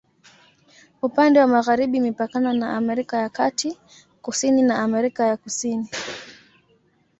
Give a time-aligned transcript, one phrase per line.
[1.01, 3.77] Upande wa magharibi imepakana na Amerika ya Kati,
[4.21, 5.89] kusini na Amerika ya Kusini.